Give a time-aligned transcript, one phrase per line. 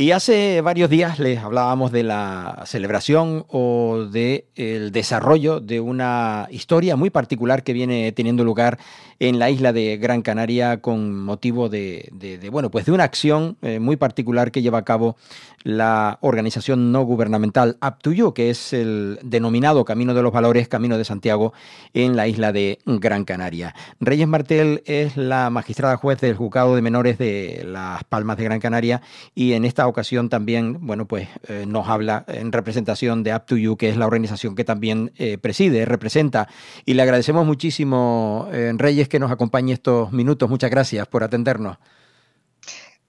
[0.00, 6.46] Y hace varios días les hablábamos de la celebración o del el desarrollo de una
[6.52, 8.78] historia muy particular que viene teniendo lugar
[9.18, 12.12] en la isla de Gran Canaria con motivo de,
[12.52, 15.16] bueno, pues de una acción eh, muy particular que lleva a cabo
[15.64, 21.04] la organización no gubernamental Up que es el denominado Camino de los Valores, Camino de
[21.04, 21.52] Santiago,
[21.92, 23.74] en la isla de Gran Canaria.
[23.98, 28.60] Reyes Martel es la magistrada juez del Juzgado de Menores de Las Palmas de Gran
[28.60, 29.02] Canaria
[29.34, 33.88] y en esta ocasión también, bueno, pues eh, nos habla en representación de Up que
[33.88, 36.48] es la organización que también eh, preside, representa.
[36.84, 40.48] Y le agradecemos muchísimo, Reyes, que nos acompañe estos minutos.
[40.48, 41.78] Muchas gracias por atendernos.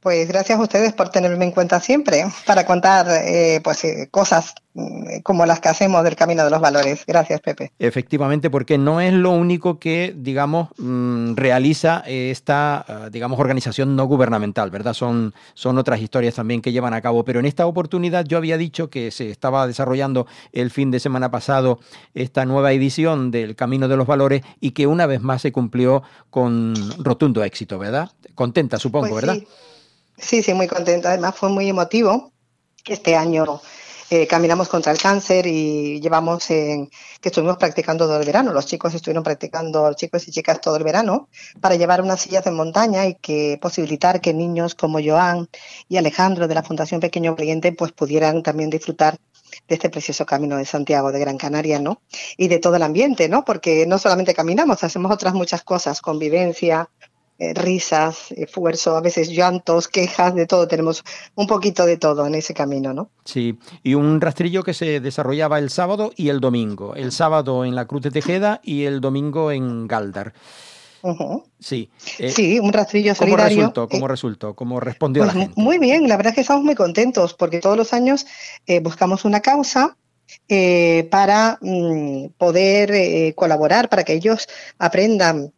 [0.00, 4.54] Pues gracias a ustedes por tenerme en cuenta siempre para contar eh, pues eh, cosas
[4.74, 7.02] mm, como las que hacemos del camino de los valores.
[7.04, 7.72] Gracias, Pepe.
[7.80, 14.04] Efectivamente, porque no es lo único que, digamos, mm, realiza esta, ah, digamos, organización no
[14.04, 14.94] gubernamental, ¿verdad?
[14.94, 17.24] Son, son otras historias también que llevan a cabo.
[17.24, 21.32] Pero en esta oportunidad yo había dicho que se estaba desarrollando el fin de semana
[21.32, 21.80] pasado
[22.14, 26.04] esta nueva edición del Camino de los Valores y que una vez más se cumplió
[26.30, 28.12] con rotundo éxito, ¿verdad?
[28.36, 29.40] Contenta, supongo, pues ¿verdad?
[29.40, 29.48] Sí,
[30.18, 31.10] sí, muy contenta.
[31.10, 32.32] Además fue muy emotivo.
[32.86, 33.60] Este año
[34.10, 36.88] eh, caminamos contra el cáncer y llevamos en,
[37.20, 38.52] que estuvimos practicando todo el verano.
[38.52, 41.28] Los chicos estuvieron practicando, chicos y chicas todo el verano,
[41.60, 45.48] para llevar unas sillas de montaña y que posibilitar que niños como Joan
[45.88, 49.18] y Alejandro de la Fundación Pequeño Cliente pues pudieran también disfrutar
[49.66, 52.00] de este precioso camino de Santiago de Gran Canaria, ¿no?
[52.38, 53.44] Y de todo el ambiente, ¿no?
[53.44, 56.88] Porque no solamente caminamos, hacemos otras muchas cosas, convivencia,
[57.40, 60.66] eh, risas, esfuerzo, a veces llantos, quejas, de todo.
[60.66, 61.04] Tenemos
[61.36, 63.10] un poquito de todo en ese camino, ¿no?
[63.24, 66.96] Sí, y un rastrillo que se desarrollaba el sábado y el domingo.
[66.96, 70.34] El sábado en la Cruz de Tejeda y el domingo en Galdar.
[71.60, 71.88] Sí.
[72.18, 73.72] Eh, sí, un rastrillo solidario.
[73.72, 74.54] ¿Cómo eh, resultó?
[74.56, 75.62] ¿Cómo respondió la pues gente?
[75.62, 78.26] Muy bien, la verdad es que estamos muy contentos porque todos los años
[78.82, 79.96] buscamos una causa
[81.08, 84.48] para mm, poder colaborar, para que ellos
[84.80, 85.52] aprendan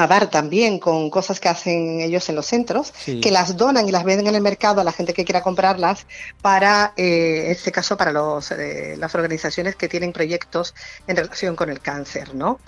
[0.00, 3.92] a dar también con cosas que hacen ellos en los centros, que las donan y
[3.92, 6.06] las venden en el mercado a la gente que quiera comprarlas
[6.40, 10.74] para, eh, en este caso, para los, eh, las organizaciones que tienen proyectos
[11.06, 12.60] en relación con el cáncer, ¿no?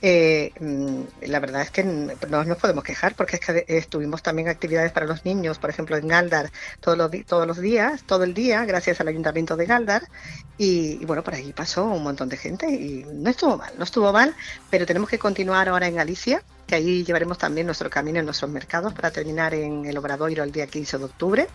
[0.00, 4.48] Eh, mm, la verdad es que no nos podemos quejar porque es que estuvimos también
[4.48, 8.32] actividades para los niños, por ejemplo en Galdar todos los, todos los días, todo el
[8.32, 10.08] día, gracias al Ayuntamiento de Galdar.
[10.56, 14.12] Y, bueno, por ahí pasó un montón de gente y no estuvo mal, no estuvo
[14.12, 14.34] mal,
[14.70, 18.50] pero tenemos que continuar ahora en Galicia, que ahí llevaremos también nuestro camino en nuestros
[18.50, 21.48] mercados para terminar en el Obradoiro el día 15 de octubre.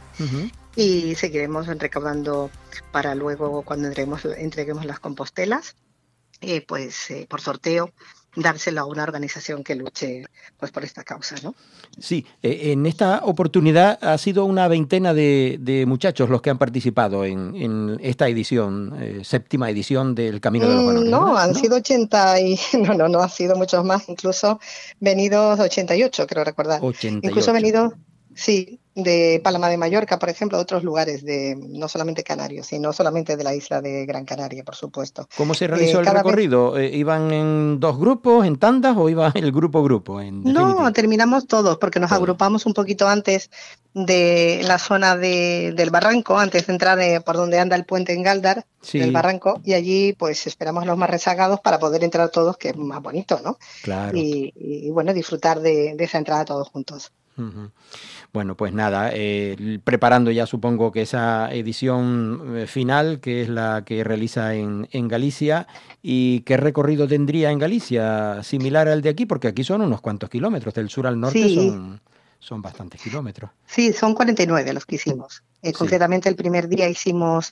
[0.75, 2.49] Y seguiremos recaudando
[2.91, 5.75] para luego, cuando entreguemos, entreguemos las compostelas,
[6.39, 7.91] eh, pues eh, por sorteo
[8.35, 10.25] dárselo a una organización que luche
[10.59, 11.55] pues por esta causa, ¿no?
[11.99, 17.25] Sí, eh, en esta oportunidad ha sido una veintena de, muchachos los que han participado
[17.25, 21.09] en, esta edición, eh, séptima edición del Camino de los Valores.
[21.09, 24.59] No, han sido 80 y no, no, no, ha sido muchos más, incluso
[24.99, 26.79] venidos 88, creo recordar.
[26.81, 27.27] 88.
[27.27, 27.93] Incluso venidos
[28.35, 32.93] Sí, de Palma de Mallorca, por ejemplo, de otros lugares, de no solamente Canarios, sino
[32.93, 35.27] solamente de la isla de Gran Canaria, por supuesto.
[35.35, 36.77] ¿Cómo se realizó eh, el recorrido?
[36.77, 40.21] Eh, ¿Iban en dos grupos, en tandas, o iba el grupo-grupo?
[40.21, 43.49] No, terminamos todos, porque nos agrupamos un poquito antes
[43.93, 48.13] de la zona de, del barranco, antes de entrar eh, por donde anda el puente
[48.13, 52.29] en Galdar, del barranco, y allí pues esperamos a los más rezagados para poder entrar
[52.29, 53.57] todos, que es más bonito, ¿no?
[53.81, 54.17] Claro.
[54.17, 57.11] Y, bueno, disfrutar de, esa entrada todos juntos.
[58.31, 63.83] Bueno, pues nada, eh, preparando ya supongo que esa edición eh, final, que es la
[63.85, 65.67] que realiza en, en, Galicia,
[66.01, 70.29] y qué recorrido tendría en Galicia, similar al de aquí, porque aquí son unos cuantos
[70.29, 72.01] kilómetros, del sur al norte son,
[72.39, 73.51] son bastantes kilómetros.
[73.65, 75.43] Sí, son 49 los que hicimos.
[75.61, 77.51] Eh, concretamente el primer día hicimos,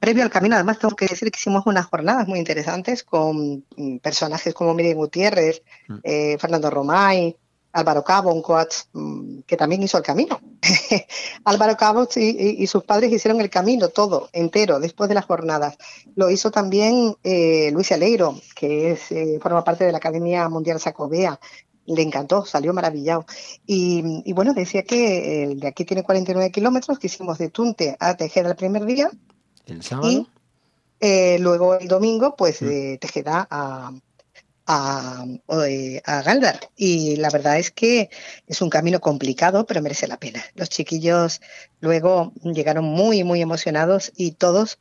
[0.00, 3.98] previo al camino, además tengo que decir que hicimos unas jornadas muy interesantes con mm,
[3.98, 6.38] personajes como Miriam Gutiérrez, mm.
[6.38, 7.36] Fernando Romay,
[7.72, 10.40] Álvaro Cabo, un coach mm, que también hizo el camino.
[11.44, 15.76] Álvaro Cabo y, sus padres hicieron el camino todo, entero, después de las jornadas.
[16.14, 20.80] Lo hizo también eh, Luis Aleiro, que es, eh, forma parte de la Academia Mundial
[20.80, 21.40] Sacobea.
[21.86, 23.26] Le encantó, salió maravillado.
[23.66, 28.16] Y, bueno, decía que el de aquí tiene 49 kilómetros, que hicimos de Tunte a
[28.16, 29.10] Tejeda el primer día.
[29.66, 30.26] ¿El sábado?
[31.00, 33.90] Eh, luego el domingo, pues de Tejeda a,
[34.72, 35.24] a,
[36.04, 36.60] a Galdar.
[36.76, 38.08] Y la verdad es que
[38.46, 40.42] es un camino complicado, pero merece la pena.
[40.54, 41.40] Los chiquillos
[41.80, 44.78] luego llegaron muy, muy emocionados y todos,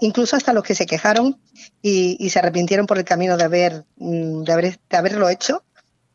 [0.00, 1.40] incluso hasta los que se quejaron
[1.80, 5.64] y, se arrepintieron por el camino de, haber, mm, de, haber, de haberlo hecho,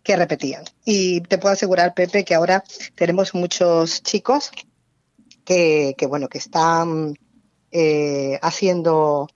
[0.03, 0.63] que repetían.
[0.85, 2.63] Y te puedo asegurar, Pepe, que ahora
[2.95, 4.51] tenemos muchos chicos
[5.43, 7.15] que, bueno, que están
[7.71, 9.27] eh, haciendo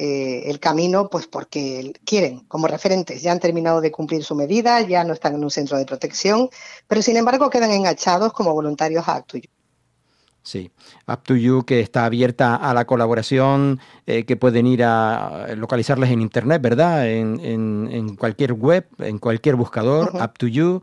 [0.00, 4.80] eh, el camino, pues porque quieren, como referentes, ya han terminado de cumplir su medida,
[4.82, 6.48] ya no están en un centro de protección,
[6.86, 9.50] pero sin embargo quedan enganchados como voluntarios a Actuyo.
[10.44, 10.70] Sí,
[11.08, 16.10] Up to You, que está abierta a la colaboración, eh, que pueden ir a localizarles
[16.10, 17.08] en internet, ¿verdad?
[17.10, 20.80] En, cualquier web, en cualquier buscador, Up to You.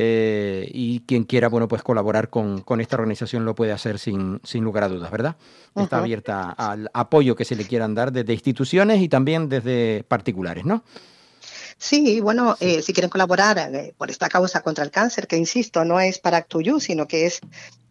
[0.00, 4.62] Eh, y quien quiera, bueno, pues colaborar con, esta organización lo puede hacer sin, sin
[4.62, 5.34] lugar a dudas, ¿verdad?
[5.74, 10.64] Está abierta al apoyo que se le quieran dar desde instituciones y también desde particulares,
[10.64, 10.84] ¿no?
[11.78, 15.84] Sí, bueno, eh, si quieren colaborar eh, por esta causa contra el cáncer, que insisto,
[15.84, 17.40] no es para Actuyu, sino que es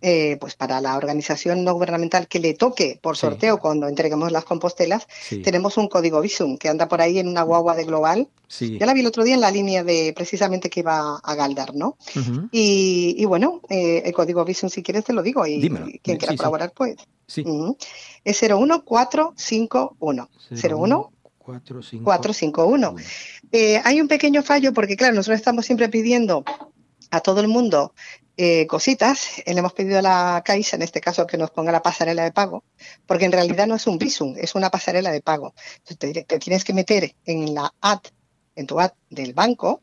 [0.01, 4.43] eh, pues para la organización no gubernamental que le toque por sorteo cuando entreguemos las
[4.43, 5.07] compostelas,
[5.41, 8.27] tenemos un código Visum que anda por ahí en una guagua de Global.
[8.59, 11.73] Ya la vi el otro día en la línea de precisamente que iba a Galdar,
[11.73, 11.97] ¿no?
[12.51, 15.47] y, bueno, el código Visum, si quieres, te lo digo.
[15.47, 15.61] Y
[16.03, 16.97] quien quiera colaborar, pues.
[17.25, 17.43] Sí.
[18.23, 20.29] Es 01451.
[20.49, 21.11] 01
[22.03, 22.95] 451.
[23.51, 26.43] Eh, hay un pequeño fallo porque, claro, nosotros estamos siempre pidiendo
[27.11, 27.93] a todo el mundo
[28.35, 29.41] eh, cositas.
[29.45, 32.31] Le hemos pedido a la Caixa, en este caso, que nos ponga la pasarela de
[32.31, 32.63] pago,
[33.05, 35.53] porque en realidad no es un visum, es una pasarela de pago.
[35.87, 38.05] Entonces te, tienes que meter en la app,
[38.55, 39.79] en tu app del banco,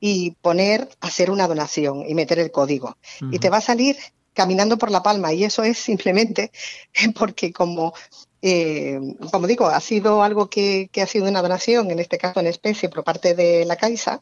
[0.00, 2.96] y poner, hacer una donación y meter el código.
[3.30, 3.96] Y te va a salir
[4.36, 6.52] caminando por la palma y eso es simplemente
[7.18, 7.94] porque como
[8.42, 9.00] eh,
[9.32, 12.88] como digo, ha sido algo que, ha sido una donación, en este caso en especie,
[12.88, 14.20] por parte de la Caixa,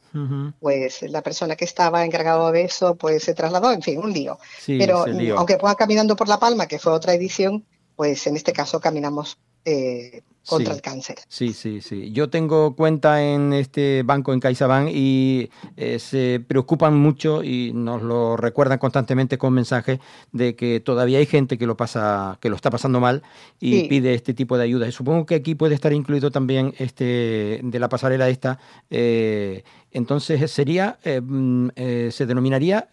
[0.60, 4.38] pues la persona que estaba encargado de eso, pues se trasladó, en fin, un lío.
[4.66, 5.04] Pero
[5.36, 7.64] aunque pueda caminando por La Palma, que fue otra edición,
[7.96, 11.16] pues en este caso caminamos eh, contra el cáncer.
[11.28, 12.12] Sí, sí, sí.
[12.12, 18.02] Yo tengo cuenta en este banco en CaixaBank y eh, se preocupan mucho y nos
[18.02, 20.00] lo recuerdan constantemente con mensajes
[20.32, 23.22] de que todavía hay gente que lo pasa, que lo está pasando mal
[23.60, 24.86] y pide este tipo de ayuda.
[24.86, 28.58] Y supongo que aquí puede estar incluido también este de la pasarela esta.
[28.90, 31.68] Eh, entonces sería, mm,
[32.10, 32.88] se denominaría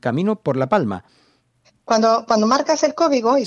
[0.00, 1.04] Camino por la Palma.
[1.84, 3.44] Cuando, cuando marcas el código y,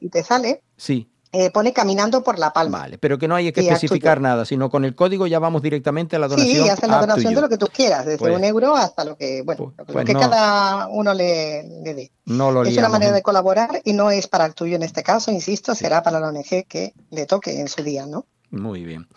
[0.00, 2.78] y te sale, sí eh, pone caminando por la palma.
[2.78, 6.14] Vale, pero que no hay que especificar nada, sino con el código ya vamos directamente
[6.14, 6.64] a la donación.
[6.64, 9.16] Sí, hasta la donación de lo que tú quieras, desde pues un euro hasta lo
[9.16, 12.12] que, bueno, pues, lo que pues cada uno le, dé.
[12.26, 15.02] No lo es una manera de colaborar y no es para el tuyo en este
[15.02, 18.26] caso, insisto, será para la ONG que le toque en su día, ¿no?
[18.54, 19.08] Muy bien.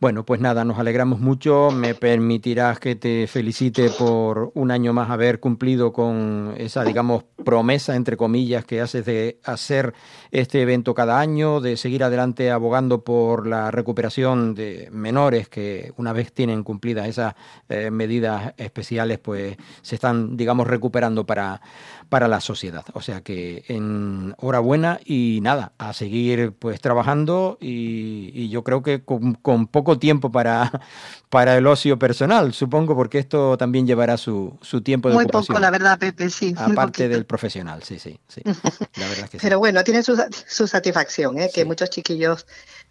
[0.00, 1.70] Bueno, pues nada, nos alegramos mucho.
[1.70, 7.96] Me permitirás que te felicite por un año más haber cumplido con esa, digamos, promesa,
[7.96, 9.94] entre comillas, que haces de hacer
[10.30, 16.12] este evento cada año, de seguir adelante abogando por la recuperación de menores que una
[16.12, 17.34] vez tienen cumplidas esas
[17.68, 21.60] eh, medidas especiales, pues se están, digamos, recuperando para,
[22.08, 22.84] para la sociedad.
[22.92, 29.66] O sea que enhorabuena y nada, a seguir pues trabajando y, yo creo que con,
[29.66, 30.70] poco tiempo para,
[31.30, 35.58] para el ocio personal, supongo, porque esto también llevará su, su tiempo de Muy poco,
[35.58, 36.54] la verdad, Pepe, sí.
[36.56, 38.42] Aparte del profesional, sí, sí, sí.
[38.44, 41.50] La verdad que Pero bueno, tiene su, su satisfacción, ¿eh?
[41.52, 42.46] que muchos chiquillos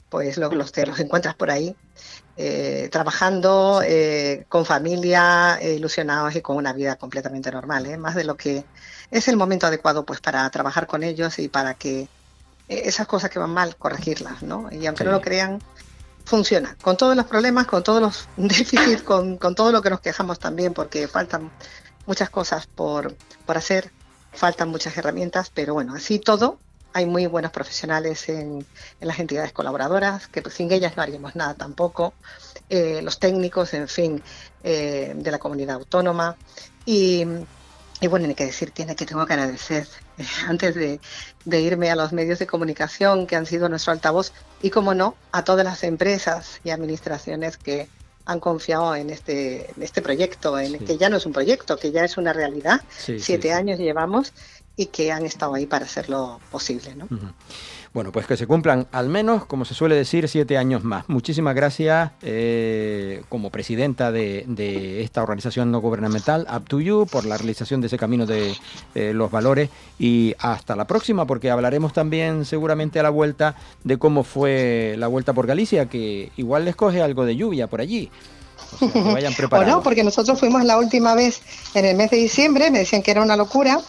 [0.10, 1.74] pues los, los te los encuentras por ahí
[2.36, 8.36] eh, trabajando eh, con familia, ilusionados y con una vida completamente normal, más de lo
[8.36, 8.66] que
[9.10, 12.08] es el momento adecuado pues para trabajar con ellos y para que
[12.72, 14.70] esas cosas que van mal, corregirlas, ¿no?
[14.72, 15.60] Y aunque no lo crean,
[16.26, 16.78] funciona.
[16.82, 20.40] Con todos los problemas, con todos los déficits, con, con, todo lo que nos quejamos
[20.40, 21.52] también, porque faltan
[22.06, 23.92] muchas cosas por, por hacer,
[24.34, 26.60] faltan muchas herramientas, pero bueno, así todo,
[26.94, 28.66] hay muy buenos profesionales en,
[29.00, 32.14] las entidades colaboradoras, que pues, sin ellas no haríamos nada tampoco,
[32.70, 34.22] eh, los técnicos, en fin,
[34.64, 36.36] eh, de la comunidad autónoma.
[36.86, 37.26] Y,
[38.10, 40.11] bueno, hay que decir, tiene que tengo que agradecer, eh,
[40.48, 41.00] antes de,
[41.60, 45.44] irme a los medios de comunicación que han sido nuestro altavoz, y como no, a
[45.44, 47.88] todas las empresas y administraciones que
[48.26, 52.06] han confiado en este, este proyecto, en que ya no es un proyecto, que ya
[52.06, 52.82] es una realidad.
[52.98, 54.32] Siete años llevamos
[54.76, 56.96] y que han estado ahí para hacerlo posible.
[56.96, 57.08] ¿no?
[57.94, 61.10] Bueno, pues que se cumplan al menos, como se suele decir, siete años más.
[61.10, 67.38] Muchísimas gracias eh, como presidenta de, esta organización no gubernamental, Up to You, por la
[67.38, 68.54] realización de ese camino de
[68.96, 69.70] eh, los valores
[70.00, 75.08] y hasta la próxima, porque hablaremos también seguramente a la vuelta de cómo fue la
[75.08, 78.10] vuelta por Galicia, que igual les coge algo de lluvia por allí.
[78.80, 79.74] O, vayan preparados.
[79.74, 81.42] o no, porque nosotros fuimos la última vez
[81.74, 83.80] en el mes de diciembre, me decían que era una locura.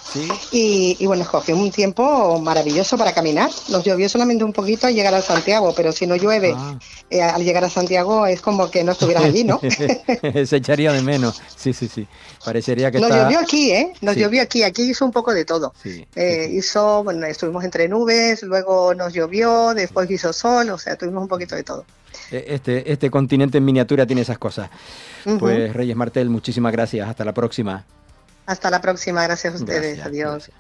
[0.50, 3.50] Y, bueno, escogí un tiempo maravilloso para caminar.
[3.68, 6.78] Nos llovió solamente un poquito al llegar a Santiago, pero si no llueve ah.
[7.10, 9.60] eh, al llegar a Santiago es como que no estuvieras allí, ¿no?
[10.46, 11.40] Se echaría de menos.
[11.56, 12.06] Sí, sí, sí.
[12.44, 13.92] Parecería que Nos llovió aquí, ¿eh?
[14.00, 14.62] Nos llovió aquí.
[14.62, 15.72] Aquí hizo un poco de todo.
[15.84, 21.22] Eh, hizo, bueno, estuvimos entre nubes, luego nos llovió, después hizo sol, o sea, tuvimos
[21.22, 21.84] un poquito de todo.
[22.30, 24.62] E, este, este continente en miniatura tiene esas cosas.
[25.38, 27.09] Pues Reyes Martel, muchísimas gracias.
[27.09, 27.85] Hasta la próxima.
[28.47, 29.23] Hasta la próxima.
[29.23, 30.04] Gracias a ustedes.
[30.04, 30.50] Adiós.